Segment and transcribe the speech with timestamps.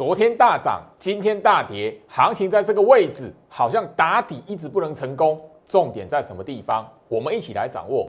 [0.00, 6.90] 昨天大涨，今天大跌，行情在这个位置好像打底一直不能成功，重点在什么地方？
[7.06, 8.08] 我们一起来掌握。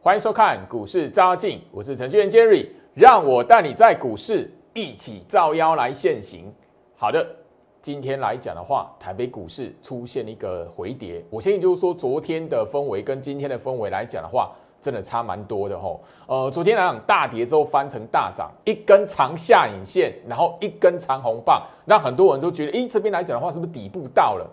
[0.00, 6.54] 欢迎收看股市招妖，我是程序员 Jerry，让我带你在股市一起造妖来现行。
[6.94, 7.39] 好的。
[7.82, 11.24] 今天来讲的话，台北股市出现一个回跌。
[11.30, 15.98] 我相信就是说，昨天的氛围跟今天的氛围来讲的话，真的差蛮多的吼。
[16.26, 24.46] 呃，昨天来讲大跌之后翻成大涨，一根长下影线，然后一根长红棒，让很多人都觉得，诶，这边来讲的话，是不是底部到了？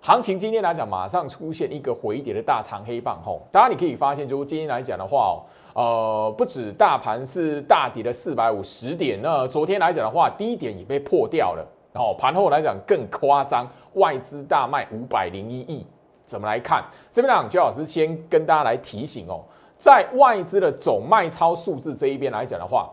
[0.00, 3.42] 行情今天来讲，马上出现一个回跌的大长黑棒吼。
[3.52, 5.42] 当然你可以发现，就今天来讲的话，
[5.74, 11.66] 呃，不止大盘是大跌了四百五十点，那昨天来讲的话，低点也被破掉了。
[11.94, 15.86] 哦，盘后来讲更夸张，外资大卖五百零一亿，
[16.26, 16.84] 怎么来看？
[17.10, 19.42] 这边呢，周老师先跟大家来提醒哦，
[19.78, 22.90] 在外资的总卖超数字这一边来讲的话，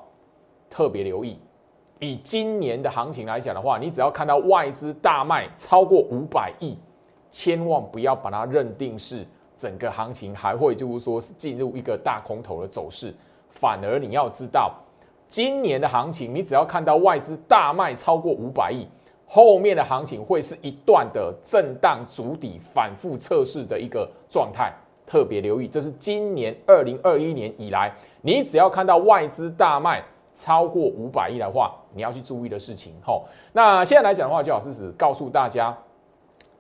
[0.70, 1.38] 特别留意。
[2.00, 6.78] 以今年的行情来讲的话，你只要看到外资大卖超过五百亿，
[7.30, 9.26] 千万不要把它认定是
[9.58, 13.14] 整个行情还会就是说是进入一个大空头的走势，
[13.50, 14.74] 反而你要知道。
[15.28, 18.88] 今年的行情，你只要看到外资大卖超过五百亿，
[19.26, 24.72] 后面的行情会是一段的震荡筑底、反复测试的一个状态。
[25.06, 30.04] 特别留意，这是今年二零二一年以来，你只要看到外资大卖
[30.34, 32.94] 超过五百亿的话，你要去注意的事情。
[33.06, 35.78] 吼，那现在来讲的话，就老师只告诉大家。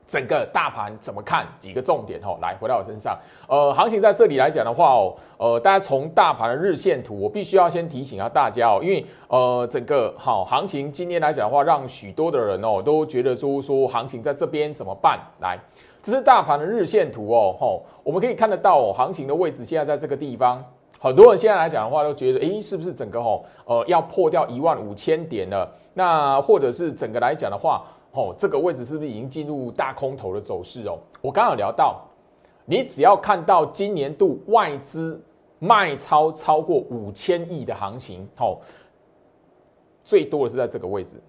[0.08, 1.46] 整个大盘怎么看？
[1.60, 3.18] 几个重点哦，来回到我身上。
[3.48, 15.20] 呃，行情在这里来讲的话哦，呃，大家从大盘的日线图，我必须要先提醒下大家哦，因为呃，整个好行情今天来讲的话，让许多的人哦都觉得说说行情在这边怎么办？
[15.42, 15.58] 来，
[16.04, 20.64] 这是大盘的日线图哦，吼，我们可以看得到哦，行情的位置现在在这个地方，
[21.00, 25.68] 很多人现在来讲的话都觉得，诶，是不是整个吼呃要破掉一万五千点了？
[25.96, 27.84] 那或者是整个来讲的话？
[28.16, 30.98] 哦，这个位置是不是已经进入大空头的走势哦？
[31.22, 32.02] 我刚刚聊到，
[32.64, 35.22] 你只要看到今年度外资
[35.60, 38.58] 卖超超过五千亿的行情，哦，
[40.06, 41.22] 最多的是在这个位置。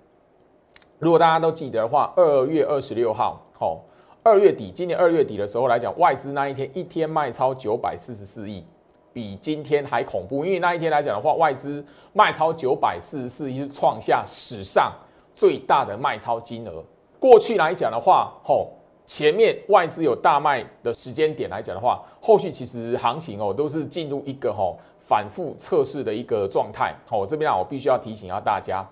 [0.99, 3.81] 如果大家都记得的话，二月二十六号，哦，
[4.23, 8.65] 二月底，今年二月底的时候来讲，外资那一天一天卖超九百四十四亿，
[9.13, 10.45] 比今天还恐怖。
[10.45, 14.93] 因为那一天来讲的话，外资卖超九百四十四亿，是创下史上。
[15.37, 16.83] 最大的卖超金额，
[17.21, 18.71] 过去来讲的话，吼，
[19.05, 26.95] 前面外资有大卖的时间点来讲的话，后续其实行情哦都是进入一个吼反复测试的一个状态。
[27.07, 28.85] 吼，这边啊我必须要提醒一下大家，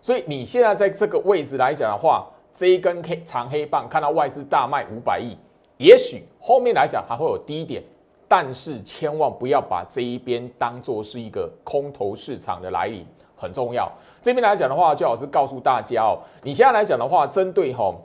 [0.00, 5.36] 所以你现在在这个位置来讲的话，这一根黑长黑棒看到外资大卖五百亿，
[5.76, 7.82] 也许后面来讲还会有低点，
[8.26, 13.06] 但是千万不要把这一边当做是一个空头市场的来临。
[13.36, 13.90] 很重要，
[14.22, 18.00] 这边来讲的话，最好是告诉大家哦，你现在来讲的话，针对吼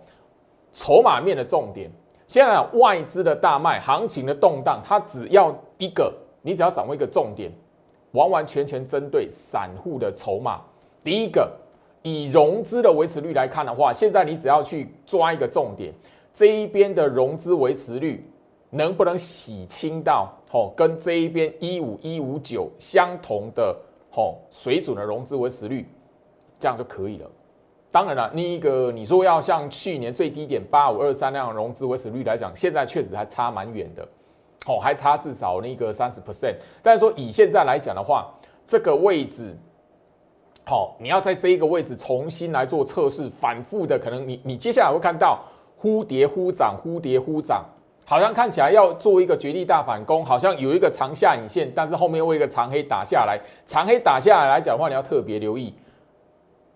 [0.74, 1.90] 筹码面的重点，
[2.28, 6.12] 现在外资的大卖，行情的动荡，它只要一个，
[6.42, 7.52] 你只要掌握一个重点，
[8.12, 10.62] 完完全全针对散户的筹码。
[11.04, 11.52] 第一个，
[12.02, 15.94] 以融资的维持率来看的话，现在你只要去抓一个重点，
[16.34, 18.28] 这一边的融资维持率
[18.72, 23.76] 能不能洗清到吼跟这一边一五一五九相同的。
[24.18, 25.88] 哦，水准的融资维持率，
[26.60, 27.32] 这样就可以了。
[27.92, 34.02] 当然了，那个你说要像去年最低点八五二三那样融资维持率来讲，现在确实还差蛮远的。
[34.66, 36.56] 哦，还差至少那个三十 percent。
[36.82, 38.28] 但是说以现在来讲的话，
[38.66, 39.56] 这个位置，
[40.66, 45.40] 好，你要在这一个位置重新来做测试，反复的可能你你接下来会看到
[45.76, 47.64] 忽跌忽涨，忽跌忽涨。
[48.10, 55.74] 好像看起来要做一个绝地大反攻，好像有一个长下影线，但是后面为一个长黑打下来，长黑打下来来讲的话，你要特别留意，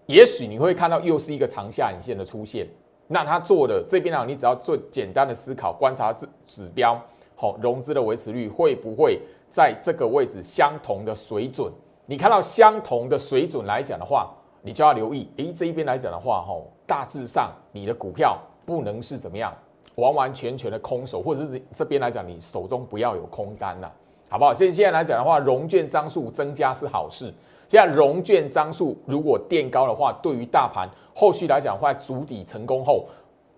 [0.07, 2.67] 也许你会看到又是一个长下影线的出现。
[3.07, 7.01] 那他做的这边呢，你只要做简单的思考，观察指指标，
[7.33, 9.17] 好，融资的维持率会不会
[9.49, 11.71] 在这个位置相同的水准？
[12.07, 14.29] 你看到相同的水准来讲的话，
[14.61, 19.53] 你就要留意，诶，这一边来讲的话，吼，大致上你的股票不能是怎么样？
[19.95, 23.91] 完完全全的空手，或者是这边来讲，你手中不要有空单了，
[24.29, 24.53] 好不好？
[24.53, 27.33] 现现在来讲的话，融券张数增加是好事。
[27.67, 33.05] 现在融券张数如果垫高的话，对于大盘后续来讲，会筑底成功后，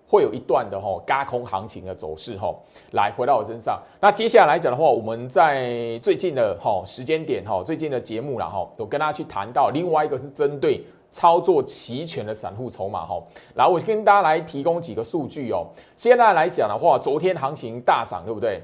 [0.08, 2.54] 会有一段的哈嘎空行情的走势哈。
[2.92, 10.84] 来回到我身上，那接下来来讲的话，我们在最近的哈时间点哈，最近的节目了哈，有跟大家去谈到另外一个是针对
[11.14, 13.22] 操作齐全的散户筹码哈。
[13.54, 15.68] 然后我跟大家来提供几个数据哦。
[15.96, 18.60] 现在来讲的话，昨天行情大涨，对不对？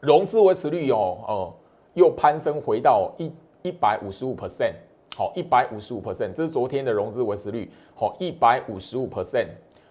[0.00, 1.54] 融资维持率哦哦
[1.92, 3.30] 又攀升回到一
[3.62, 4.72] 一百五十五 percent，
[5.14, 9.48] 好，一百五十五 percent，这是昨天的融资维持率，好，一百五十五 percent，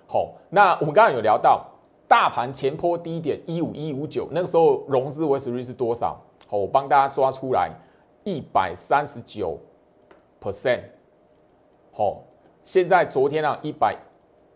[0.08, 0.34] 好。
[0.50, 1.66] 那我们刚刚有聊到。
[2.10, 6.20] 大盘前坡低点一五一五九，那个时候融资维持率是多少？
[6.48, 7.70] 好，我帮大家抓出来，
[8.24, 9.56] 一百三十九
[10.42, 10.80] percent。
[12.00, 12.18] 好，
[12.64, 13.94] 现在昨天啊一百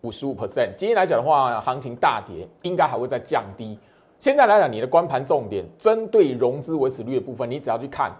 [0.00, 3.78] 五十五 percent，今天来讲的话，行情大跌，应该还会再降低。
[4.18, 8.10] 现在来讲，你的关盘重点针对融资维持率的部分，你只要去看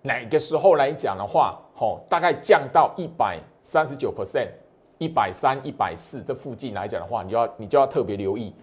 [0.00, 4.48] 哪个时候来讲的话，好，大概降到一百三十九 percent，
[4.96, 8.54] 一百三、一百四这附近来讲的话，你就要你就要特别留意。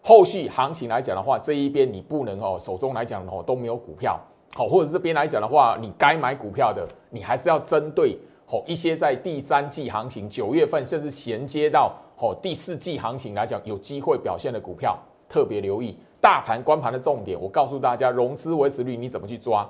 [0.00, 4.16] 后续行情来讲的话，这一边你不能哦，手中来讲哦都没有股票，
[4.54, 8.16] 好，或者这边来讲的话，你该买股票的，你还是要针对
[8.48, 14.98] 哦一些在第三季行情九月份甚至衔接到哦第四季行情来讲有机会表现的股票，
[15.28, 17.40] 特别留意大盘关盘的重点。
[17.40, 19.68] 我告诉大家，融资维持率你怎么去抓？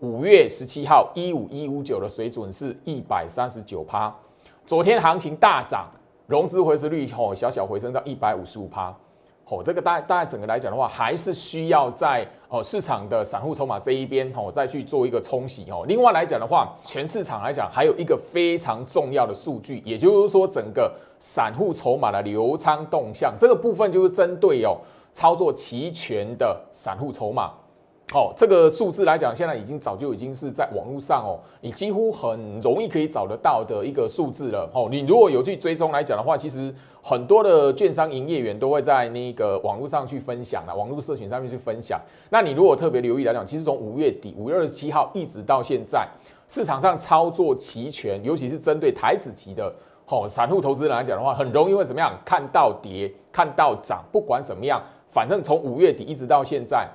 [0.00, 4.12] 五月十七号一五一五九的水准是一百三十九趴，
[4.66, 5.88] 昨天行情大涨，
[6.26, 8.92] 融资维持率哦小小回升到一百五十五趴。
[9.48, 15.84] 哦，这个大大概整个来讲的话，还是需要在哦市场的散户筹码这一边哦再去做一个冲洗哦。
[15.86, 24.78] 另外来讲的话，全市场来讲还有一个非常重要的数据，也就是说整个散户筹码的流仓动向这个部分，就是针对哦
[25.12, 27.52] 操作齐全的散户筹码。
[28.14, 34.68] 哦，这个数字来讲，现在已经早就已经是在网络上哦，你几乎很容易可以找得到的一个数字了。
[34.74, 36.72] 哦，你如果有去追踪来讲的话，其实
[37.02, 41.98] 很多的券商营业员都会在那个网络上去分享了，网络社群上面去分享。
[42.28, 46.06] 那你如果特别留意来讲，其实从五月底五月二十七号一直到现在，
[46.48, 49.72] 市场上操作齐全，尤其是针对台子期的
[50.06, 52.12] 哦散户投资人来讲的话，很容易会怎么样？
[52.26, 56.86] 看到跌，看到涨，不管怎么样，反正从五月底一直到现在。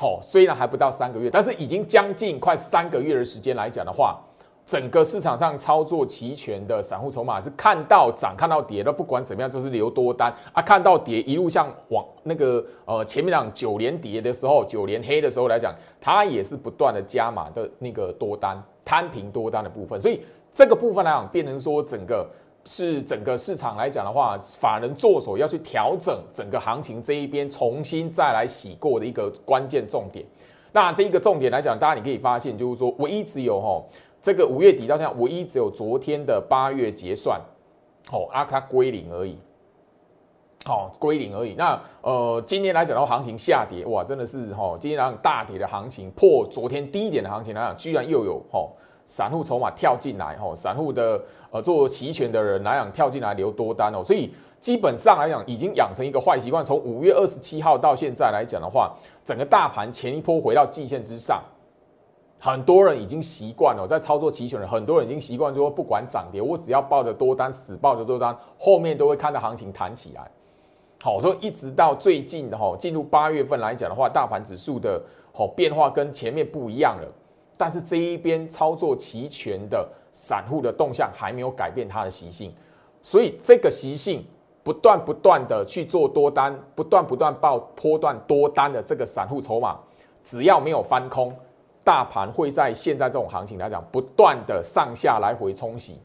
[0.00, 4.18] 哦，虽然还不到三个月，但是已经将近快三个月的时间来讲的话，
[4.64, 22.26] 整个市场上操作齐全的散户筹码是看到涨看到跌的，不管怎么样就是留多单啊，看到跌一路向往那个呃前面讲九连跌的时候，九连黑的时候来讲，它也是不断的加码的那个多单摊平多单的部分，所以这个部分来讲，变成说整个。
[22.66, 30.24] 是整个市场来讲的话，法人做手要去调整整个行情这一边，重新再来洗过的一个关键重点。
[30.72, 33.82] 那这一个重点来讲，大家你可以发现，就是说唯一只有哈，
[34.20, 37.40] 这个五月底到现在，唯一只有昨天的八月结算，
[38.12, 39.36] 哦，阿卡归零而已，
[40.64, 41.54] 好归零而已。
[41.56, 48.68] 那呃，今天来讲的话，行情下跌，哇，真的是哈，今天来讲大跌的行情，破昨天低点的行情来讲，居然又有哈。
[49.10, 51.20] 散户筹码跳进来，吼，散户的
[51.50, 56.64] 呃做期权的人来讲跳进来留多单哦，所以基本上来讲已经养成一个坏习惯。
[56.64, 61.42] 从五月二十七号到现在来讲的话，整个大盘前一波回到季线之上，
[62.38, 70.30] 很多人已经习惯了在操作期权的，很多人已经习惯说不管涨跌，我只要抱着多单死抱着多单，后面都会看到行情弹起来。
[71.02, 75.02] 好，所以一直到最近的哈进入八月份来讲的话，大盘指数的
[75.32, 77.08] 好变化跟前面不一样了。
[77.60, 82.50] 但是这一边操作齐全的散户的动向还没有改变它的习性，
[83.02, 84.24] 所以这个习性
[84.62, 89.78] 不断不断的去做多单，不断不断报波段多单的这个散户筹码，
[90.22, 91.36] 只要没有翻空，
[91.84, 96.00] 大盘会在现在这种行情来讲，不断的上下来回冲洗。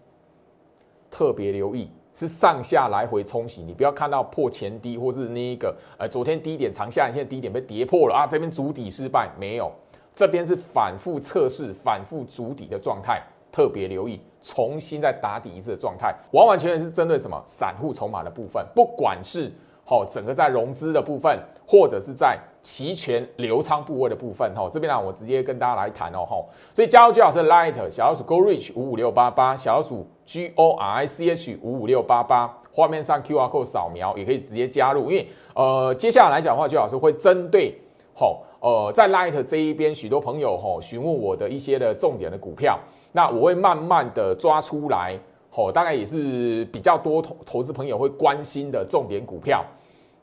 [1.09, 9.71] 特别留意是上下来回冲洗，你不要看到破前低或是那一个呃昨天低点长下影线低点被跌破了啊，这边主底失败没有。
[10.15, 19.51] 这边是反复测试、反复筑底的状态，特别留意，重新再打底一次的状态，完完全全是针对什么散户筹码的部分，不管是
[19.84, 26.43] 好整个在融资的部分，或者是在期权流仓部位的部分，哈，这边呢我直接跟大家来谈哦，哈，
[26.74, 33.65] 所以加入最好是 Light 小老鼠 Go Reach 五五六八八，小老鼠 G O R I C H 五五六八八，画面上 Q R code
[33.65, 37.79] 扫描也可以直接加入，因为呃接下来来讲的话，最好是会针对
[38.15, 38.41] 好。
[38.62, 42.79] 呃，在 Light 这一边，许多朋友吼询问我的一些的重点的股票，
[43.12, 45.19] 那我会慢慢的抓出来，
[45.51, 49.63] 吼，大概也是比较多投投资朋友会关心的重点股票，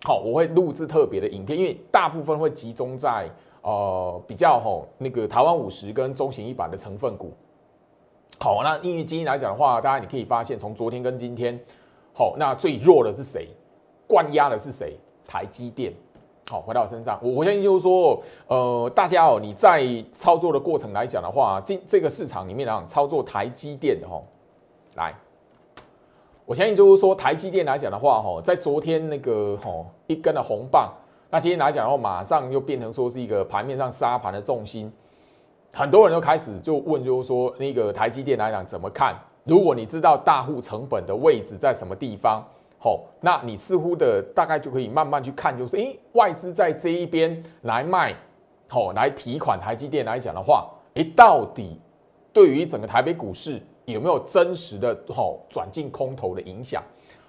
[0.02, 3.30] 好，我会录制特别的影片，因为大部分会集中在
[3.60, 7.32] 呃比较吼那个台湾五十跟中型一百的成分股，
[8.40, 11.56] 好，那因为今天来讲的话，大家你可以发现，从昨天跟今天，
[12.12, 13.46] 好，那最弱的是谁？
[14.08, 14.98] 灌压的是谁？
[15.28, 15.92] 台积电。
[16.48, 24.20] 好，回到我身上，我我相信就是说，呃，大家哦，你在操作的过程来讲的话，这这个市场里面啊，操作台积电的哈，
[24.96, 25.14] 来，
[26.44, 29.70] 我相信就是说台积电来讲的话，哈，在昨天那个哈
[30.08, 30.92] 一根的红棒，
[31.30, 34.92] 那今天来讲的话，马上又变成说是一个盘面上杀盘的重心，
[35.72, 39.16] 很多人都开始就问，就是说那个台积电来讲怎么看？
[39.44, 42.44] 如果你知道大户成本的位置在什么地方，
[42.82, 48.12] 好，那你似乎的大概就可以慢慢去看，就是诶，外资在这一边来卖，
[48.68, 51.78] 好，来提款台积电来讲的话，诶，到底
[52.32, 56.82] 对于整个台北股市有没有真实的好转进空头的影响？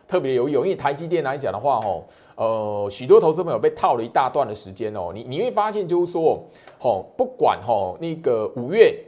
[0.08, 2.04] 特别有有，因为台积电来讲的话，吼，
[2.36, 6.44] 呃，许多投资朋友被套了一大段的时间哦，你你会发现就是说，
[6.80, 9.00] 吼，不管吼那个五月。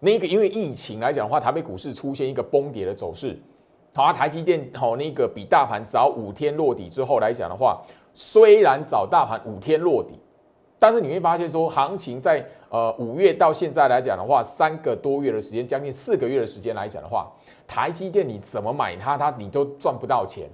[0.00, 3.38] 那个因为疫情来讲的话，台北股市出现一个崩跌的走势。
[3.94, 7.82] 好啊，台积电好那个比大盘早五天落底之后来讲的话，
[8.14, 10.18] 虽然早大盘五天落底，
[10.78, 17.30] 但是你会发现说，行情在呃五月到现在来讲的话，三个多月的时间，将近四个月的时间来讲的话，
[17.66, 20.48] 台积电你怎么买它，它你都赚不到钱。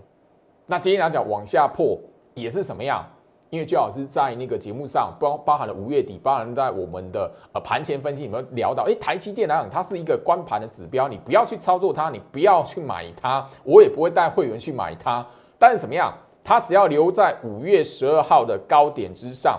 [0.67, 1.97] 那今天来讲往下破
[2.35, 3.05] 也是什么样？
[3.51, 15.27] 因为最老师在那个节目上包包含了五月底，包含在我们的呃盘前分析里面聊到，哎，台积电来讲，它是一个关盘的指标，你不要去操作它，你不要去买它，我也不会带会员去买它。
[15.59, 16.13] 但是怎么样，
[16.45, 19.59] 它只要留在五月十二号的高点之上，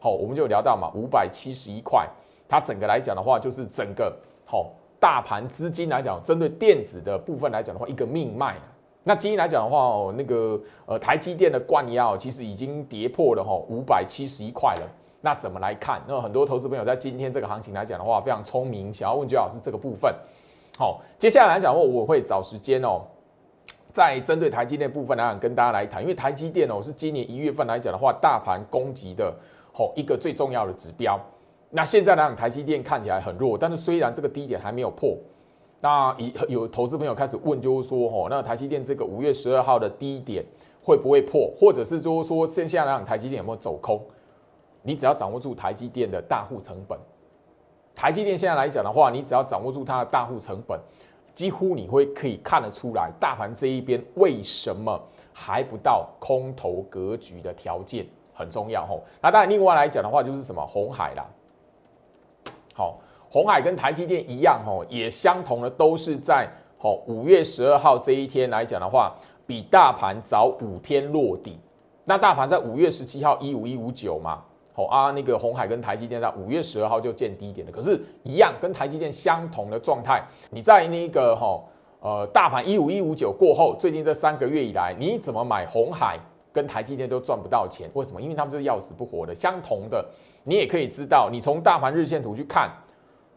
[0.00, 2.08] 好，我们就聊到嘛，五百七十一块，
[2.48, 4.10] 它整个来讲的话，就是整个
[4.46, 8.56] 好大盘资金来讲，针对电子的部分来讲的话，一个命脉。
[9.08, 14.82] 那今天来讲的话哦，那个呃台积电的冠压其实已经跌破了哈五百七十一块了。
[15.20, 16.02] 那怎么来看？
[16.08, 20.12] 那很多投资朋友在今天这个行情来讲的话，非常聪明，想要问周老师这个部分。
[20.76, 23.02] 好，接下来来讲的话，我会找时间哦，
[23.92, 29.32] 在针对台积电部分来讲跟大家来谈，因为台积电哦是今年一月份来讲的话，大盘攻击的
[29.72, 31.16] 吼一个最重要的指标。
[31.70, 35.16] 那现在来讲，台积电看起来很弱，但是虽然这个低点还没有破。
[35.86, 40.44] 那以有投资朋友开始问，就是说，吼，那台积电这个五月十二号的低点
[40.82, 44.02] 会不会破，或者是就是说，现在来讲台积电有没有走空？
[44.82, 46.98] 你只要掌握住台积电的大户成本，
[47.94, 50.76] 台积电现在来讲的话，你只要掌握住它的大户成本，
[51.32, 55.00] 几乎你会可以看得出来，大盘这一边为什么
[55.32, 59.04] 还不到空头格局的条件很重要，吼。
[59.22, 61.24] 那当然，另外来讲的话，就是什么红海啦，
[62.74, 62.98] 好。
[63.30, 69.14] 红海跟台积电一样，吼，也相同的都是在吼五月十二号这一天来讲的话，
[69.46, 71.58] 比大盘早五天落底。
[72.04, 74.40] 那大盘在五月十七号一五一五九嘛，
[74.72, 77.72] 吼啊，那个红海跟台积电在五月十二号就见低点了。
[77.72, 81.64] 可是，一样跟台积电相同的状态，你在那个吼
[82.00, 86.16] 呃大盘一五一五九过后，最近这三个月以来，你怎么买红海
[86.52, 87.90] 跟台积电都赚不到钱？
[87.94, 88.22] 为什么？
[88.22, 89.34] 因为他们是要死不活的。
[89.34, 90.04] 相同的，
[90.44, 92.70] 你也可以知道，你从大盘日线图去看。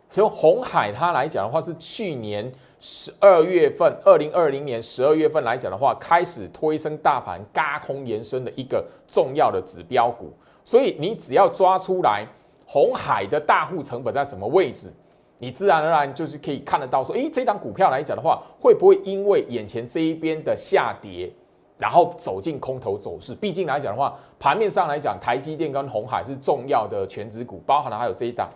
[0.10, 10.34] 所以红海它来讲的话，是去年十二月份，二零二零年十二月份来讲的话，开始推升大盘嘎空延伸的一个重要的指标股。
[10.63, 12.25] 所以你只要抓出来
[12.66, 14.92] 红海的大户成本在什么位置，
[15.38, 21.32] 你自然而然就是可以看得到说，诶，这档股票来讲的话，会不会因为眼前这一边的下跌，
[21.78, 23.36] 然后走进空头走势？
[23.36, 28.50] 毕竟来讲的话，盘面上来讲，台积电跟红海是重要的全指股，包含了还有这一档。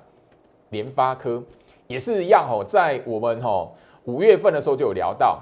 [0.73, 1.41] 联发科
[1.87, 3.71] 也是一样哦，在我们哈
[4.03, 5.41] 五月份的时候就有聊到，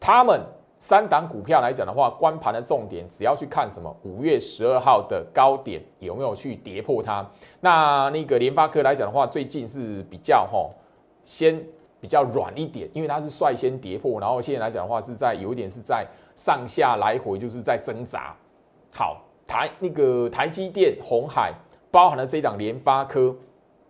[0.00, 0.40] 他们
[0.78, 7.24] 三档股票来讲的话，关盘的重点只要去看什么五月十二号的高点有没有去跌破它。
[7.60, 10.68] 那那个联发科来讲的话，最近是比较哈
[11.22, 11.62] 先
[12.00, 18.34] 比较软一点，因为它是率先跌破，然后现在来讲的话是在有一点是在上下来回就是在挣扎。
[18.92, 21.52] 好，台那个台积电、红海
[21.90, 23.34] 包含了这一档联发科。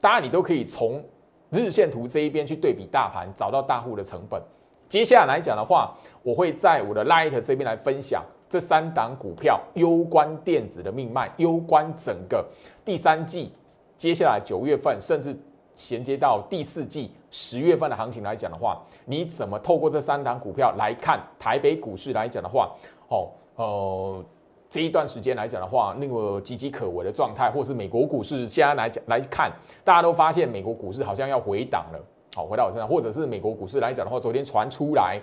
[0.00, 1.03] 当然，你都可以从
[1.50, 4.41] 日线图这一边去对比大盘，找到大户的成本。
[4.88, 12.45] 接下来来讲的话，我会在我的 Light 这边来分享这三档股票攸关电子的命脉，攸关整个
[12.85, 13.53] 第三季，
[13.97, 15.37] 接下来九月份，甚至
[15.75, 22.71] 衔接到第四季十月份的行情来讲的话，你怎么透过这三档股票来看台北股市来讲的话，
[23.09, 24.25] 哦，呃。
[24.68, 29.50] 这一段时间来讲的话，那个岌岌可危的状态，或是美国股市现在来讲来看，
[29.85, 32.00] 大家都发现美国股市好像要回档了。
[32.35, 35.20] 好，回到我身上，或者是美国股市来讲的话，昨天传出来，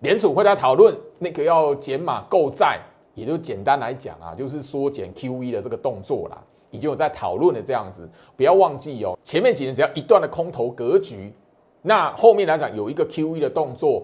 [0.00, 2.78] 联储会在讨论那个要减码购债，
[3.14, 8.06] 也就简单来讲啊，就是缩减 QE 的这个动作啦，已经有在讨论的这样子。
[8.36, 11.32] 不要忘记哦，前面几年只要一段的空头格局，
[11.80, 14.02] 那后面来讲有一个 QE 的动作，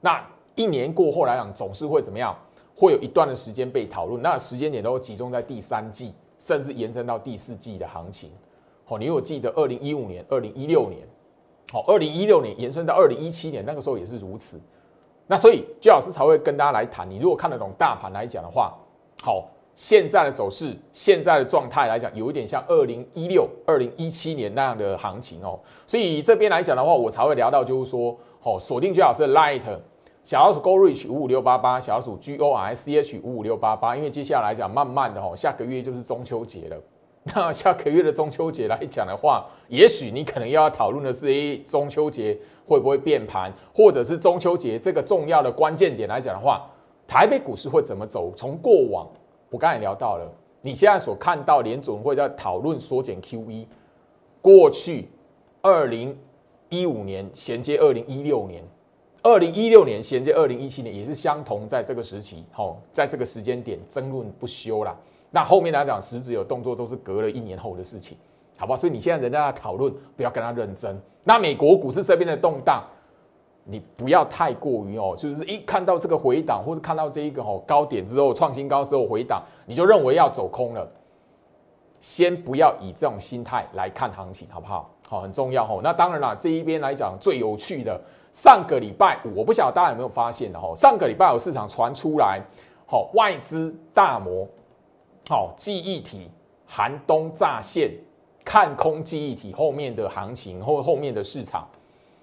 [0.00, 2.36] 那一年过后来讲总是会怎么样？
[2.82, 8.28] 会有一段的时间被讨论，那时间点都集中在第三季，甚至延伸到第四季的行情。
[8.84, 11.06] 好，你有记得二零一五年、二零一六年，
[11.72, 14.60] 好，二零一六年延伸到二零一七年，那个时候也是如此。
[15.28, 17.08] 那所以，居老师才会跟大家来谈。
[17.08, 18.76] 你如果看得懂大盘来讲的话，
[19.22, 25.58] 好，现在的走势、现在的状态来讲，有一点像二零一六、二零一七年那样的行情哦。
[25.86, 29.62] 所以这边来讲的话，我才会聊到，就是说，好，锁定居老师的 Light
[30.24, 33.96] 小老鼠 Go Reach 五五六八八，小老鼠 G O R C H 五五六八八。
[33.96, 36.80] 因为接下来讲，慢慢的哦，下个月就是中秋节了。
[37.34, 46.68] 那下个月的中秋节来讲的话，也许你可能要讨论的是，诶，中秋节会不会变盘，或者是中秋节这个重要的关键点来讲的话，
[47.06, 48.32] 台北股市会怎么走？
[48.36, 49.08] 从过往，
[49.50, 53.66] 我刚才聊到了，你现在所看到联总会在讨论缩减 QE，
[54.40, 55.08] 过去
[55.62, 56.16] 二零
[56.68, 58.64] 一五年衔接二零一六年，
[59.22, 64.96] 二零一六年衔接二零一七年，也是相同，在这个时期，好，在这个时间点争论不休啦。
[65.30, 68.18] 那后面来讲，实质有动作都是隔了一年后的事情，
[68.56, 68.76] 好不好？
[68.76, 71.00] 所以你现在人家在讨论，不要跟他认真。
[71.24, 72.82] 那美国股市这边的动荡，
[73.64, 80.90] 你不要太过于哦，就是一看到这个回档，或者看到这一个哦高点之后创新高之后回档，你就认为要走空了。
[82.00, 84.90] 先不要以这种心态来看行情，好不好？
[85.12, 85.82] 好，很重要哦。
[85.84, 88.00] 那当然啦，这一边来讲最有趣的，
[88.32, 92.40] 上个礼拜，我不晓得大家有没有发现的哦，上个礼拜有市场传出来，
[92.86, 94.48] 好外资大摩。
[95.28, 96.30] 好，记忆体
[96.66, 97.90] 寒冬乍现，
[98.42, 101.68] 看空记忆体后面的行情或后面的市场，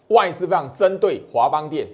[0.07, 1.87] 外资非常针对华邦电、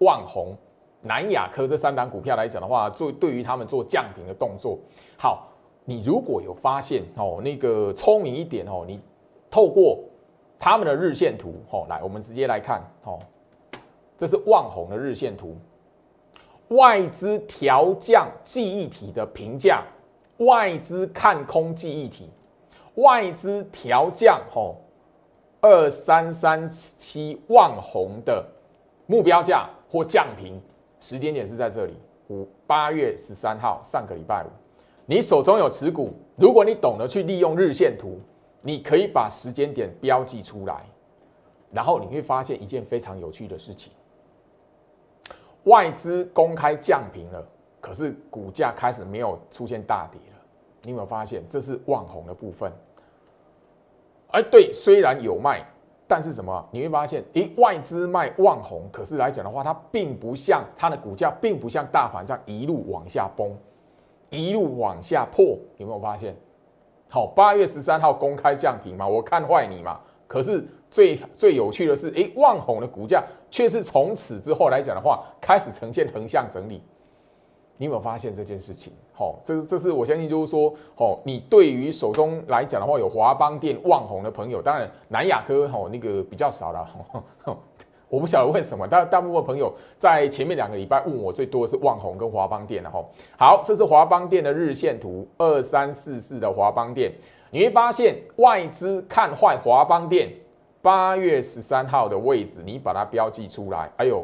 [0.00, 0.54] 万宏、
[1.00, 4.78] 南亚科这三档股票来讲的话，做对于他们做降频的动作。
[5.16, 5.48] 好，
[5.86, 9.00] 你如果有发现哦，那个聪明一点哦，你
[9.50, 9.98] 透过
[10.60, 13.18] 他们的日线图哦，来，我们直接来看哦，
[14.16, 15.56] 这是万红的日线图，
[16.68, 19.82] 外资调降记忆体的评价。
[20.40, 22.30] 外资看空记忆体，
[22.94, 24.76] 外资调降吼
[25.60, 28.42] 二三三七万红的
[29.04, 30.58] 目标价或降平，
[30.98, 31.92] 时间点是在这里
[32.28, 34.48] 五八月十三号上个礼拜五，
[35.04, 38.18] 你手中有持股，如果你懂得去利用日线图，
[38.62, 40.82] 你可以把时间点标记出来，
[41.70, 43.92] 然后你会发现一件非常有趣的事情，
[45.64, 47.46] 外资公开降平了，
[47.80, 50.36] 可是股价开始没有出现大跌了。
[50.82, 52.72] 你有没有发现，这是望红的部分？
[54.32, 55.64] 哎，对，虽然有卖，
[56.06, 56.68] 但是什么？
[56.70, 63.50] 你会发现，诶，外资卖望红，可是来讲的话，它并不像它的股价，并不像大盘这样一路往下崩，
[64.30, 65.58] 一路往下破。
[65.76, 66.34] 有没有发现？
[67.10, 69.98] 好，八月十三号公开降平嘛，我看坏你嘛。
[70.28, 73.20] 可是最最有趣的是，诶，望红的股价
[73.50, 76.80] 却是从此之后来讲的话，开始呈现横向整理。
[77.76, 78.92] 你有没有发现这件事情？
[79.12, 86.88] 好，这这是我相信，就是说，好，你对于手中来讲的话，有华邦电、旺宏的朋友，当然南亚科吼那个比较少了。
[88.10, 93.02] 我不晓得为什么，大大部分朋友在前面两个礼拜问我最多的是旺宏跟华邦电的哈。
[93.38, 97.12] 好，这是华邦电的日线图，二三四四的华邦电，
[97.50, 100.28] 你会发现外资看坏华邦电，
[100.82, 104.22] 八月十三号的位置，你把它标记出来，哎呦。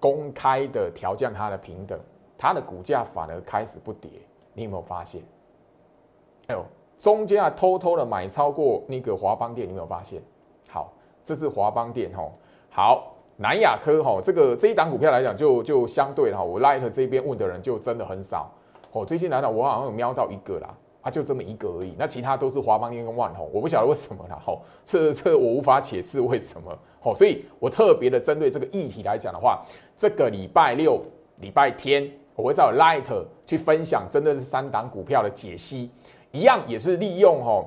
[0.00, 1.98] 公开的调降它的平等，
[2.38, 4.08] 它的股价反而开始不跌，
[4.54, 5.20] 你有没有发现？
[6.46, 6.64] 哎呦，
[6.98, 10.22] 中间啊偷偷的买超过那个华邦店，你有没有发现？
[10.68, 10.92] 好，
[11.24, 12.32] 这是华邦电吼。
[12.70, 18.50] 好，南亚科吼，这个这一档股票来讲，就就相对哈，我 Light 这边问的人就真的很少。
[18.92, 20.68] 哦，最近来讲，我好像有瞄到一个啦，
[21.02, 21.94] 啊，就这么一个而已。
[21.98, 24.38] 那其他都是华邦电跟万宏，我不晓得为什么啦。
[24.44, 26.76] 吼，这这我无法解释为什么。
[27.00, 29.62] 好，所以我特别的针对这个议题来讲的话。
[30.00, 31.02] 这个礼拜六、
[31.40, 33.02] 礼拜天，我会找 Light
[33.44, 35.90] 去分享，真的是三档股票的解析，
[36.30, 37.66] 一样也是利用哦，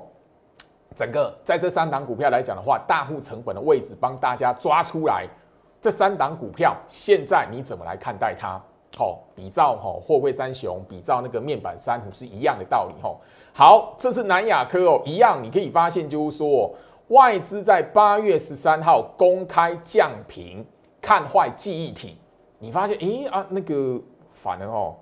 [0.94, 5.26] 整个在这三档股票来讲的话，大户成本的位置帮大家抓出来，
[5.80, 8.60] 这三档股票现在你怎么来看待它？
[8.94, 13.16] 好，比照哈货柜三雄，比照那个面板三虎是一样的道理哈。
[13.54, 16.70] 好，这是南亚科哦，一样你可以发现就是说，
[17.08, 20.62] 外资在八月十三号公开降平，
[21.00, 22.18] 看坏记忆体。
[22.58, 23.98] 你发现，诶啊，那个
[24.34, 24.94] 反而哦，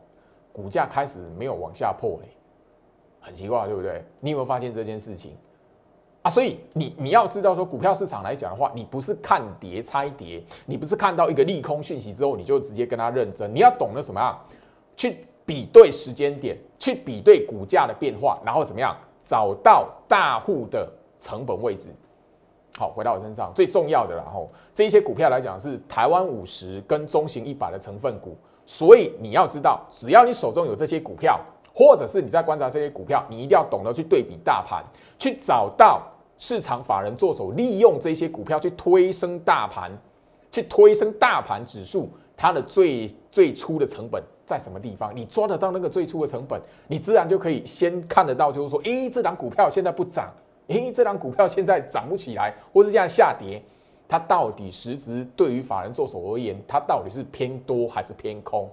[0.53, 2.29] 股价开始没有往下破嘞，
[3.21, 4.05] 很奇怪，对不对？
[4.21, 5.37] 你有没有发现这件事情
[6.23, 6.31] 啊？
[6.31, 14.39] 所以你你要知道说，股票市场来讲的话，你不是看跌猜跌，你不是看到一个利空讯息之后你就直接跟他认真，你要懂得什么啊？
[14.97, 20.87] 去比对时间点，去比对股价的变化，然后怎么样找到大户的
[21.19, 21.89] 成本位置。
[22.79, 31.39] 好，回到我身上最重要的，然后这一些股票来讲是台湾五十跟中型一百的成分股，所以你要知道，只要你手中有这些股票，
[31.75, 34.85] 或者是你在观察这些股票，你一定要懂得去对比大盘，
[35.19, 36.01] 去找到
[36.41, 39.93] 市场法人做手利用这些股票去推升大盘，
[40.51, 45.15] 去推升大盘指数，它的最最初的成本在什么地方？
[45.15, 50.33] 你抓得到那个最初的成本，你自然就可以先看得到，就是说，诶，这档股票现在不涨，
[50.69, 53.63] 诶，这档股票现在涨不起来，或是这样下跌，
[54.09, 58.67] 它到底实质对于法人做手而言，它到底是偏多还是偏空？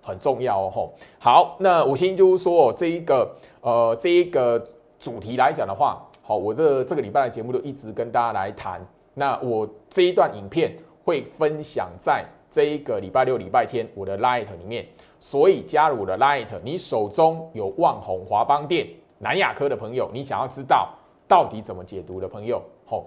[0.00, 0.70] 很重要哦。
[0.74, 3.30] 吼，好，那我先就是说，这一个
[3.60, 4.66] 呃，这一个
[4.98, 6.02] 主题来讲的话。
[6.30, 8.80] 好，我这这个礼拜的节目就一直跟大家来谈。
[9.14, 14.86] 那我这一段影片会分享在这一个礼拜六、礼拜天我的 Light 里面，
[15.18, 18.86] 所以加入我的 Light，你手中有旺宏华邦店、
[19.18, 20.90] 南亚科的朋友，你想要知道
[21.26, 23.06] 到底怎么解读的朋友，好。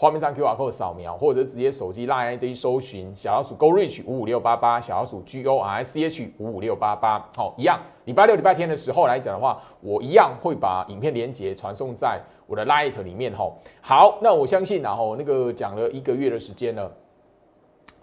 [0.00, 6.32] 画面上 Q R code 扫描，或者直接手机拉 ID 搜寻小老鼠 Go Reach 五五六八八，小老鼠 G O R C H
[6.38, 7.22] 五五六八八。
[7.36, 7.78] 好，一样。
[8.06, 13.30] 礼拜六、礼拜天的时候来讲的话，我一样会把影片连接传送在我的 Light 里面。
[13.36, 16.90] 吼，好，那我相信，然后那个讲了一个月的时间了，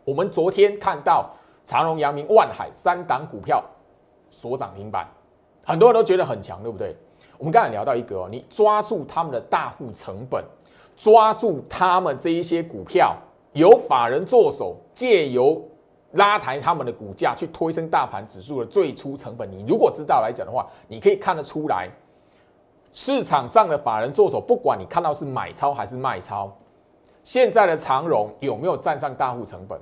[0.05, 1.27] 我们昨天看到
[1.65, 3.63] 长荣、阳明、万海三档股票
[4.29, 5.07] 所涨停板，
[5.65, 6.95] 很多人都觉得很强，对不对？
[7.39, 10.45] 我们刚才聊到一个哦，你抓住他们的大户成本。
[10.97, 13.15] 抓住他们这一些股票，
[13.53, 15.61] 由法人做手，借由
[16.13, 19.49] 拉抬他们的股价去推升大盘指数的最初成本。
[19.51, 21.87] 你如果知道来讲的话，你可以看得出来，
[22.91, 26.51] 市场上的法人做手，不管你看到是买超还是卖超，
[27.21, 29.79] 现在的长荣有没有站上大户成本？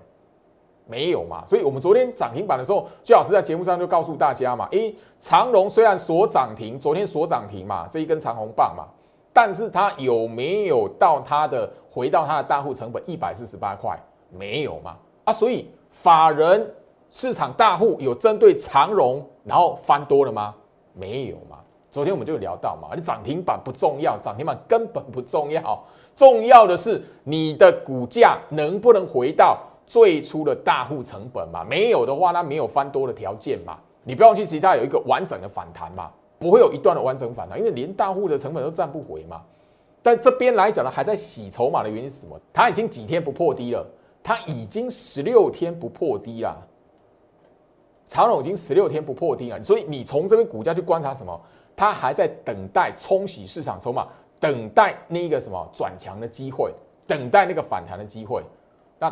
[0.86, 1.46] 没有嘛。
[1.48, 8.86] 所以我们昨天涨停板的时候，最老师在节目上就告诉大家嘛，诶，长荣虽然锁涨停，昨天锁涨停嘛，这一根长红棒嘛。
[9.36, 14.00] 但是它有没有到它的回到它的大户成本一百四十八块？
[14.30, 14.96] 没有嘛？
[15.26, 16.74] 啊，所以法人
[17.12, 20.56] 市场大户有针对长荣然后翻多了吗？
[20.94, 21.58] 没有嘛？
[21.92, 25.84] 昨天我们就聊到嘛，你涨停板不重要，涨停板根本不重要，
[26.16, 31.62] 重要的是你的股价能不能回到最初的大户成本嘛？
[31.66, 33.78] 没有的话，那没有翻多的条件嘛？
[34.06, 36.10] 你不要去其他有一个完整的反弹嘛？
[36.46, 39.42] 不会有一段的完整反弹，因为连大户的成本都赚不回嘛。
[40.04, 42.40] 但这边来讲呢，还在洗筹码的原因是什么？
[42.54, 43.84] 它已经几天不破低了，
[44.22, 46.56] 它已经十六天不破低了。
[48.06, 51.42] 长荣已经十六天不破低了，所以你从这边股价去观察什么？
[51.76, 54.08] 它还在等待冲洗市场筹码，
[54.40, 56.72] 等待那个什么转强的机会，
[57.08, 58.44] 等待那个反弹的机会。
[59.00, 59.12] 那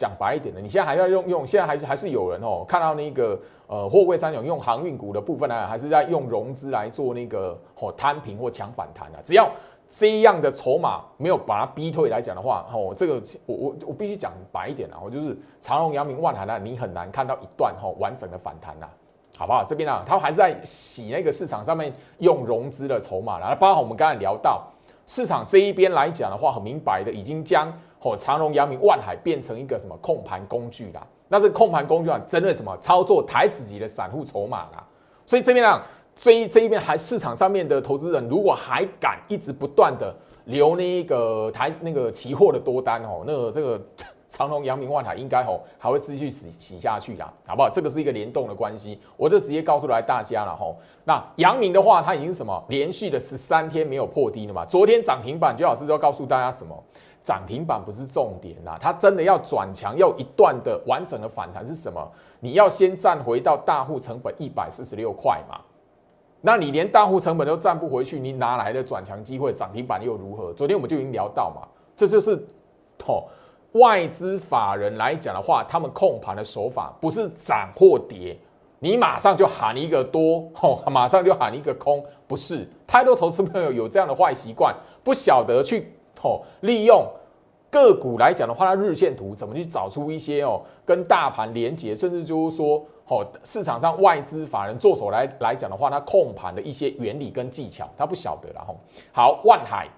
[0.00, 9.20] 讲白一点的，你现在还要用用，现在还是还是有人哦，看到那个呃货柜三雄用航运股的部分呢，还是在用融资来做那个哦摊平或抢反弹啊。
[9.26, 9.46] 只要
[9.90, 18.88] 这样的筹码没有把它逼退来讲的话，哦，这个我我我必须讲白一点啊，我就是长荣、阳明、万海呢，你很难看到一段哈完整的反弹呐，
[19.36, 19.62] 好不好？
[19.62, 24.66] 这边呢，它还是在洗那个市场上面用融资的筹码了，包括我们刚才聊到
[25.06, 27.70] 市场这一边来讲的话，很明白的已经将。
[28.02, 31.06] 哦，长荣、阳明、万海变成一个什么控盘工具啦？
[31.28, 34.84] 那这控盘工具啊，针对什么操作台子级的散户筹码啦？
[35.26, 40.14] 所以这边啊，这一这一边还市场上面的投资人，如果还敢一直不断的
[40.46, 43.80] 留那个台那个期货的多单哦，那这个
[44.28, 47.68] 长隆、阳明、万海应该哦还会继续洗洗下去啦，好不好？
[47.68, 50.76] 这个是一个联动的关系，我就直接告诉来大家了吼。
[51.04, 54.64] 那阳明的话，它已经什么连续的十三天没有破低了嘛？
[54.64, 56.82] 昨天涨停板，周老师就告诉大家什么？
[57.22, 62.10] 涨停板不是重点啦，它真的要转强，要一段的完整的反弹是什么？
[62.40, 65.60] 你要先站回到大户成本一百四十六块嘛？
[66.40, 69.52] 那你连大户成本都站不回去，你哪来的转强机会？
[69.52, 70.52] 涨停板又如何？
[70.54, 72.34] 昨天我们就已经聊到嘛，这就是
[73.06, 73.24] 哦，
[73.72, 78.34] 外资法人来讲的话，他们控盘的手法不是涨或跌，
[78.78, 82.66] 你马上就喊一个多，吼，马上就喊一个空，不是？
[82.86, 85.92] 太多投资朋友有这样的坏习惯，不晓得去。
[86.22, 87.06] 哦，利用
[87.70, 98.76] 个股来讲的话，它日线图怎么去找出一些哦跟大盘连接，甚至就是说，哦市场上外资法人做手来来讲的话，它控盘的一些原理跟技巧，他不晓得了吼。
[99.12, 99.88] 好，万海，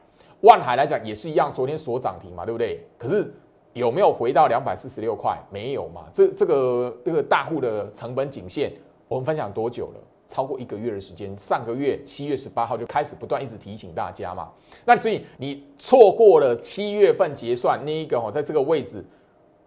[0.42, 2.84] 万海来讲也是一样，昨天所涨停嘛，对不对？
[2.98, 3.32] 可是
[3.72, 5.38] 有没有回到两百四十六块？
[5.50, 6.04] 没有嘛。
[6.12, 8.70] 这这个这个大户的成本颈线，
[9.08, 10.00] 我们分享多久了？
[10.32, 14.48] 超过一个月的时间，上个月七月十八号就开始不断一直提醒大家嘛。
[14.86, 19.04] 那所以你错过了七月份结算那一个哦，在这个位置，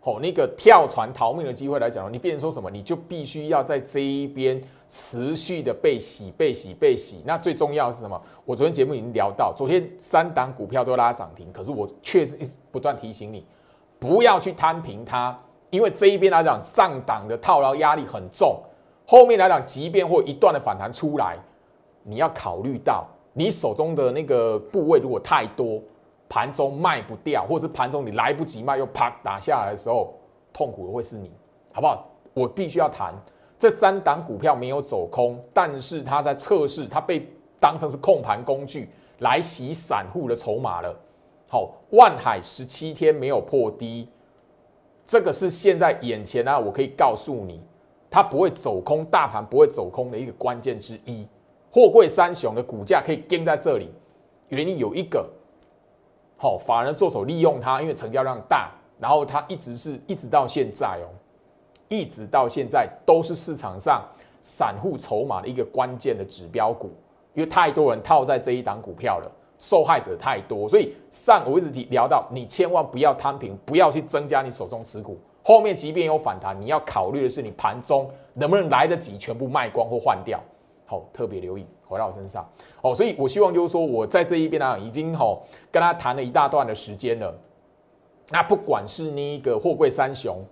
[0.01, 7.21] 哦那个跳船逃命的机会来讲，你变成说什么，你就必须要在这一边持续的被洗、被洗、被洗。
[7.23, 8.19] 那最重要是什么？
[8.43, 13.45] 我昨天节目已经聊到，昨天三档股票都拉涨停，可是我确实一直不断提醒你，
[13.99, 18.59] 不要去摊平它，因为这一边来讲上档的套牢压力很重。
[19.05, 21.37] 后面来讲，即便或一段的反弹出来，
[22.03, 25.81] 你要考虑到你手中的那个部位如果太多，
[26.27, 30.13] 盘中卖不掉，或者是盘中你来不及卖又啪打下来的时候，
[30.51, 31.31] 痛苦的会是你，
[31.71, 32.07] 好不好？
[32.33, 33.13] 我必须要谈
[33.57, 37.27] 这三档股票没有走空，但是它在测试，它被
[37.59, 38.89] 当成是控盘工具
[39.19, 40.93] 来洗散户的筹码了。
[41.47, 44.09] 好，万海十七天没有破低，
[45.05, 47.61] 这个是现在眼前啊，我可以告诉你，
[48.15, 51.27] 它不会走空，大盘不会走空的一个关键之一。
[51.69, 53.91] 货柜三雄的股价可以跟在这里，
[54.47, 55.29] 原因有一个。
[56.37, 61.11] 好，法人做手利用它，因为成交量大，然后它一直是一直到现在哦，
[61.89, 64.01] 一直到现在都是市场上
[64.41, 66.91] 散户筹码的一个关键的指标股，
[67.33, 80.41] 因为太多人套在这一档股票了，受害者太多，所以上我一直提聊到，你千万不要摊平，不要去增加你手中持股，后面即便有反弹，你要考虑的是你盘中能不能来得及全部卖光或换掉，
[80.87, 81.63] 好，特别留意。
[81.87, 82.43] 回到我身上
[82.81, 87.31] 哦，所以我希望就是说，我在这一边呢，已经吼跟他谈了一大段的时间了。
[88.31, 90.43] 那不管是那个货柜三雄，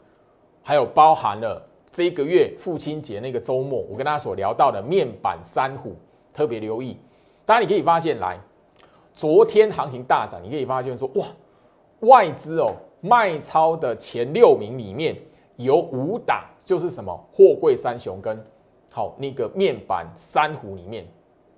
[0.62, 1.60] 还有包含了
[1.92, 5.96] 这一个月父亲节那个周末，我跟大家所聊到的面板三虎，
[6.36, 7.00] 特别留意。
[7.48, 8.40] 当然你可以发现，来
[9.12, 11.26] 昨天行情大涨，你可以发现说，哇，
[12.02, 15.14] 外资哦卖超的前六名里面
[15.58, 18.42] 有五档，就是什么货柜三雄跟
[18.90, 21.06] 好那个面板三虎里面。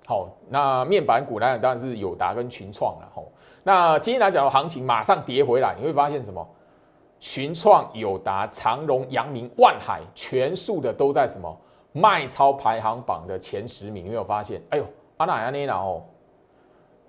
[0.04, 3.08] 好，那面板股来讲，当然是友达跟群创了。
[3.14, 3.30] 吼，
[3.62, 6.44] 那今天来讲的行情马上跌回来，你会发现什么？
[7.20, 11.56] 群创、友达、长荣、阳明、万海，全数的都在什么
[11.92, 14.04] 卖超排行榜的前十名。
[14.04, 14.60] 你没有发现？
[14.70, 14.84] 哎呦，
[15.18, 16.02] 阿娜亚内娜哦，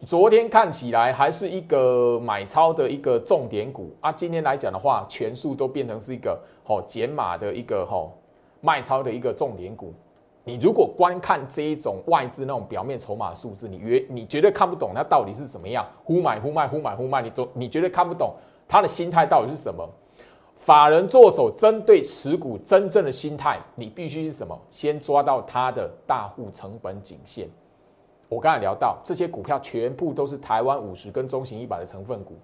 [0.05, 8.13] 昨天看起来还是一个买超的一个重点股啊，今天来讲的话，全数都变成是一个吼减码的一个吼
[8.61, 9.91] 卖超的一个重点股。
[10.43, 18.33] 你如果观看这一种外资那种表面筹码数字，你绝你绝对看不懂它到底是怎么样，忽买忽卖，忽买忽卖，你总你绝对看不懂
[18.67, 19.83] 他的心态到底是什么。
[20.55, 24.57] 法人做手针对持股真正的心态，你必须是什么？
[24.69, 27.49] 先抓到它的大户成本颈线。
[28.29, 32.35] 我刚才聊到这些股票全部都是台湾五十跟中型一百的成分股，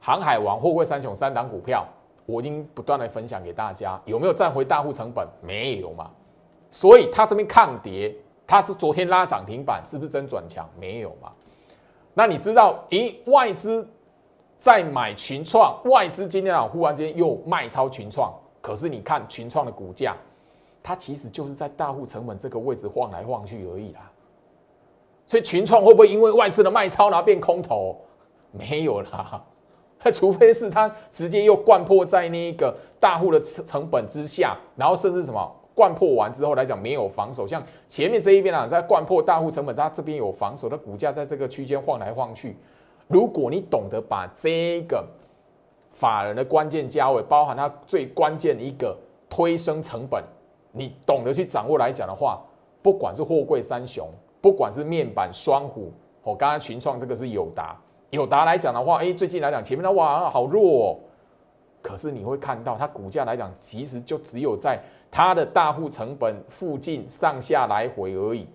[0.00, 1.86] 航海王、货柜三雄三档股票，
[2.24, 5.28] 我已经不断的分享给大家，有没有占回大户成本？
[5.42, 6.10] 没有嘛。
[6.70, 8.14] 所以它这边抗跌，
[8.46, 10.68] 它是昨天拉涨停板，是不是真转强？
[10.80, 11.30] 没有嘛？
[12.14, 13.86] 那你知道，咦，外资
[14.58, 20.16] 在买群创，外资今天啊忽然间又卖超群创，可是你看群创的股价，
[20.82, 24.10] 它其实就是在大户成本这个位置晃来晃去而已啦。
[25.26, 27.96] 所以群创会不会因为外资的卖超然后变空头？
[28.52, 29.42] 没有啦，
[30.02, 35.56] 那除非是它直接又灌破在那个大户的成成本之下，然后甚至什么？
[35.74, 42.56] 灌破完之后来讲没有防守，像前面这一边啊，在灌破大户成本，它这边有防守，它股价在这个区间晃来晃去。
[43.08, 45.04] 如果你懂得把这个
[45.90, 48.96] 法人的关键价位，包含它最关键的一个
[49.28, 50.22] 推升成本，
[50.70, 52.40] 你懂得去掌握来讲的话，
[52.80, 54.08] 不管是货柜三雄，
[54.44, 55.90] 不管是面板双虎，
[56.22, 57.74] 我刚刚群创这个是友达，
[58.10, 61.00] 友达来讲的话，哎，最近来讲前面的哇好弱，哦，
[61.80, 64.78] 可是你会看到它股价来讲，其实就只有在。
[65.10, 68.46] 它的大户成本附近上下来回而已，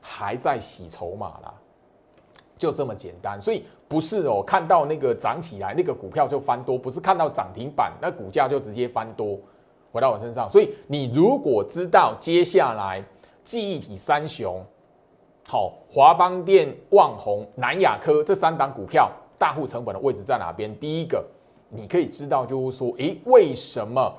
[0.00, 1.52] 还在洗筹码啦，
[2.56, 3.42] 就这么简单。
[3.42, 9.36] 所以不是哦，看到那个涨起来，那个股票就翻多，不是看到涨停板，那股价就直接翻多，
[9.90, 10.48] 回到我身上。
[10.48, 13.02] 所以你如果知道接下来
[13.42, 14.62] 记忆体三雄，
[15.46, 20.74] 好，华邦电、旺宏、南亚科这三档股票大户成本的位置在哪边？
[20.78, 21.24] 第一个，
[21.68, 24.14] 你可以知道就是说，诶，为什么？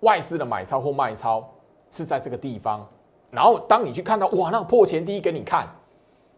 [0.00, 1.46] 外资的买超或卖超
[1.90, 2.88] 是在这个地方，
[3.30, 5.68] 然后当你去看到哇，那破前低给你看，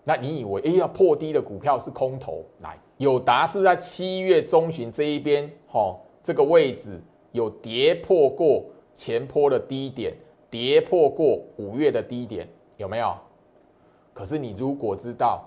[0.02, 2.44] 那你以为哎呀破低的股票是空头？
[2.60, 10.12] 来，友达是在七月中旬这一边，哈，这个位置有跌破过前坡的低点，
[10.50, 13.16] 跌破过五月的低点，有没有？
[14.12, 15.42] 可是你如果知道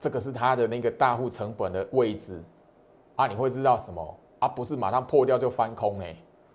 [0.00, 2.42] 这个是它的那个大户成本的位置
[3.16, 4.16] 啊，你会知道什么？
[4.38, 6.04] 啊，不是马上破掉就翻空呢？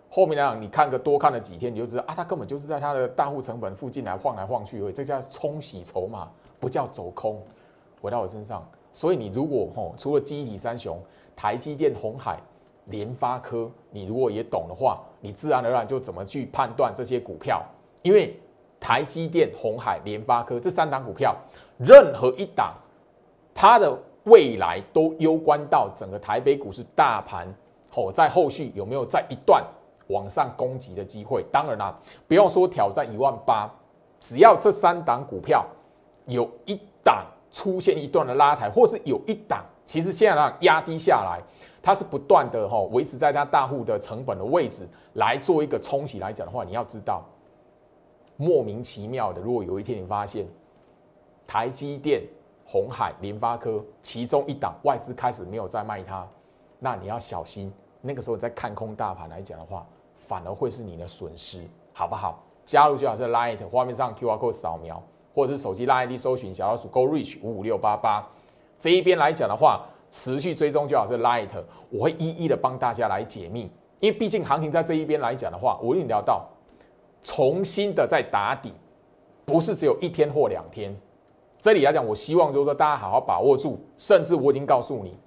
[0.09, 7.41] 后面来讲，你看个多看了几天，你就知道啊，它根本就是在它的大户成本附近来晃来晃去而已，这叫冲洗筹码，不叫走空。
[8.01, 10.99] 回到我身上，所以你如果吼除了基体三雄，
[11.35, 12.39] 台积电、红海、
[12.85, 17.63] 联发科，你如果也懂的话，你自然而然就怎么去判断这些股票，
[18.01, 18.39] 因为
[18.83, 21.33] 台积电、红海、联发科这三档股票，
[21.77, 22.73] 任何一档，
[23.55, 27.47] 它的未来都攸关到整个台北股市大盘
[27.89, 29.63] 吼在后续有没有在一段。
[30.07, 33.71] 往上攻击的机会，当然啦，不要说挑战一万八，
[34.19, 35.65] 只要这三档股票
[36.25, 41.41] 有一档出现一段的拉抬，或是有一档其实现在压低下来，
[41.81, 47.23] 它是不断的哈维持在它大户的成本的位置来做一个冲洗来讲的话，你要知道，
[48.43, 50.45] 莫名其妙的，如果有一天你发现
[51.47, 52.23] 台积电、
[52.65, 56.27] 红海、联发科其中一档外资开始没有再卖它，
[56.79, 62.43] 那你要小心，那个时候在看空大盘来讲的话，反而会是你的损失，好不好？
[62.65, 65.01] 加入就好是 Light 画面上 QR code 扫描，
[65.33, 68.27] 或者是手机拉 ID 搜寻小老鼠 Go Reach 五五六八八。
[68.77, 71.49] 这一边来讲的话，持续追踪就好是 Light，
[71.89, 76.45] 我会一一的帮大家来解密，因为毕竟行情在这一边来讲的话，我已经聊到
[77.23, 78.71] 重新的在打底，
[79.45, 80.95] 不是只有一天或两天。
[81.61, 85.17] 这里来讲，我希望就是说大家好好把握住，甚至我已经告诉你，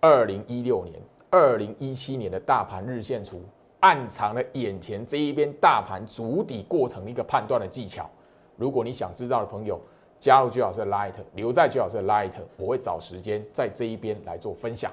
[0.00, 0.94] 二零一六年、
[1.30, 3.42] 二零一七年的大盘日线图。
[3.80, 8.08] 暗藏了眼前这一边大盘筑底过程的一个判断的技巧。
[8.56, 9.80] 如果你想知道的朋友，
[10.18, 14.90] 加入最好是 Light，留在最好是 Light，我会找时间在这一边来做分享。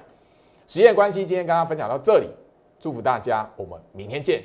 [0.68, 2.28] 时间关系，今天跟大家分享到这里，
[2.78, 4.44] 祝福大家，我们明天见。